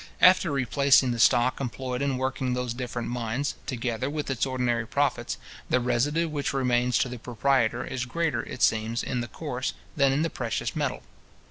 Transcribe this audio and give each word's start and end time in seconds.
After 0.21 0.49
replacing 0.51 1.11
the 1.11 1.19
stock 1.19 1.61
employed 1.61 2.01
in 2.01 2.17
working 2.17 2.55
those 2.55 2.73
different 2.73 3.07
mines, 3.07 3.53
together 3.67 4.09
with 4.09 4.31
its 4.31 4.47
ordinary 4.47 4.87
profits, 4.87 5.37
the 5.69 5.79
residue 5.79 6.27
which 6.27 6.53
remains 6.53 6.97
to 6.97 7.07
the 7.07 7.19
proprietor 7.19 7.85
is 7.85 8.05
greater, 8.05 8.41
it 8.41 8.63
seems, 8.63 9.03
in 9.03 9.21
the 9.21 9.27
coarse, 9.27 9.73
than 9.95 10.11
in 10.11 10.23
the 10.23 10.31
precious 10.31 10.75
metal. 10.75 11.03